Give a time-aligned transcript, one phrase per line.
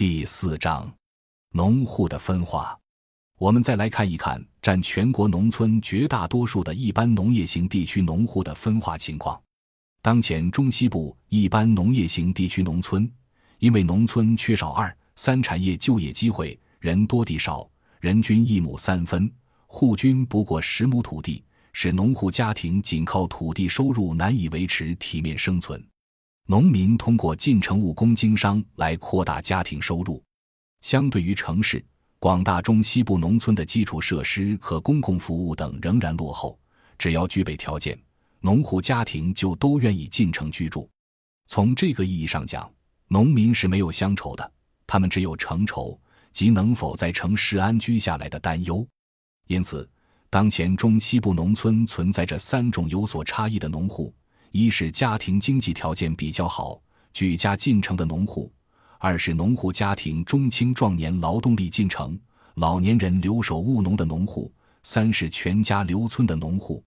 [0.00, 0.90] 第四章，
[1.52, 2.74] 农户的分化。
[3.38, 9.38] 我们再来看一看占全国农村绝大多数的一般农业型地区农户的分化情况。
[10.00, 13.12] 当前中西部一般农业型地区农村，
[13.58, 17.68] 因为农村缺少二三产业就业机会，人多地少，
[18.00, 19.30] 人均一亩三分，
[19.66, 21.44] 户均不过十亩土地，
[21.74, 25.78] 使农户家庭仅靠土地收入难以维持体面生存。
[26.50, 30.20] 农民通过进城务工经商来扩大家庭收入。
[30.80, 31.84] 相对于城市。
[32.18, 36.58] 广大中西部农村的基础设施和公共服务等仍然落后，
[36.98, 37.96] 只要具备条件，
[38.40, 40.90] 农户家庭就都愿意进城居住。
[41.46, 42.68] 从这个意义上讲，
[43.06, 44.52] 农民是没有乡愁的，
[44.88, 45.98] 他们只有城愁，
[46.32, 48.84] 即能否在城市安居下来的担忧。
[49.46, 49.88] 因此，
[50.28, 54.12] 当前中西部农村存在着三种有所差异的农户：
[54.52, 56.80] 一是家庭经济条件比较好，
[57.12, 58.52] 举家进城的农户。
[58.98, 62.18] 二是农户家庭中青壮年劳动力进城，
[62.54, 66.82] 老年人留守务农的农户；三是全家留村的农户。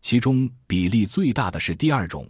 [0.00, 2.26] 其中比例最大的是第二种，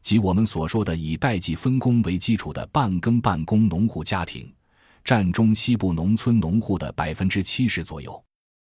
[0.00, 4.50] 即我们所说的以代际分工为基础的半耕半工农户家庭，
[5.04, 8.24] 占中西部农村农户的百分之七十左右。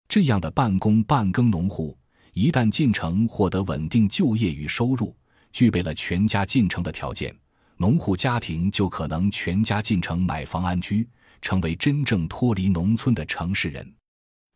[0.08, 1.98] 这样的半工半耕农户，
[2.34, 5.16] 一旦进城获得稳定就业与收入，
[5.52, 7.34] 具备了全家进城的条件。
[7.76, 11.08] 农户家庭就可能全家进城买房安居，
[11.40, 13.94] 成为真正脱离农村的城市人。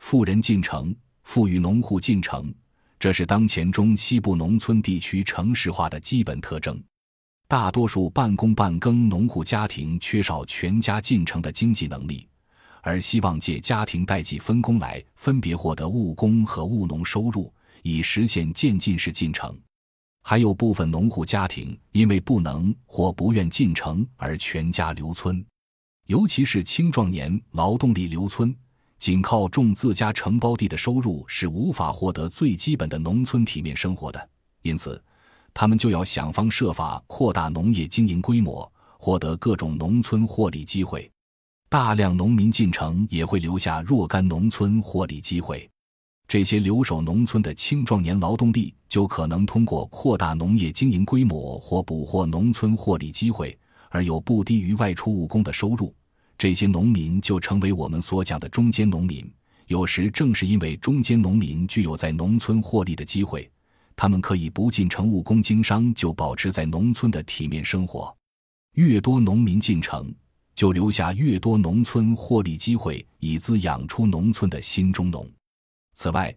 [0.00, 2.52] 富人进城，富裕农户进城，
[2.98, 6.82] 这是当前中西部农村地区城市化的基本特征。
[7.46, 12.26] 大多数半工半耕农户家庭缺少全家进城的经济能力，
[12.80, 19.56] 而希望借家庭代际分工来分别获得务工和务农收入，以实现渐进式进城。
[20.22, 25.44] 还有部分农户家庭因为不能或不愿进城而全家留村，
[26.06, 28.54] 尤其是青壮年劳动力留村，
[28.98, 34.28] 仅靠种自家承包地的收入是无法获得最基本的农村体面生活的，
[34.62, 35.02] 因此，
[35.52, 41.10] 他们就要想方设法扩大农业经营规模，获得各种农村获利机会。
[41.68, 45.68] 大量农民进城也会留下若干农村获利机会。
[46.28, 53.56] 这些留守农村的青壮年劳动力，就可能通过扩大农业经营规模或捕获农村获利机会，
[53.90, 55.94] 而有不低于外出务工的收入。
[56.38, 59.30] 这些农民就成为我们所讲的中间农民。
[59.66, 63.50] 有时正是因为中间农民具有在农村获利的机会，
[63.94, 68.14] 他们可以不进城务工经商，就保持在农村的体面生活。
[68.74, 70.12] 越多农民进城，
[70.54, 75.26] 就留下越多农村获利机会，以滋养出农村的新中农。
[75.94, 76.34] 此外，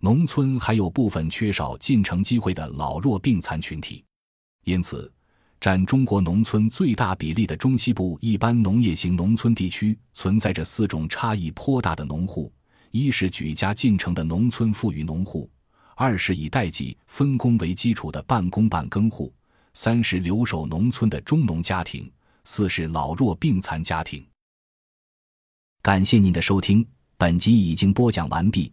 [0.00, 4.04] 农村还有部分缺少进城机会的老弱病残群体，
[4.64, 5.10] 因此，
[5.60, 12.52] 占中国农村最大比例的中西部一般农业型农村地区存在着四种差异颇大的农户：
[12.92, 15.50] 一是举家进城的农村富裕农户；
[15.96, 19.32] 二是以代际分工为基础的半工半耕户；
[19.74, 22.04] 三是留守农村的中农家庭；
[22.44, 24.24] 四是老弱病残家庭。
[25.82, 26.86] 感谢您的收听，
[27.16, 28.72] 本集已经播讲完毕。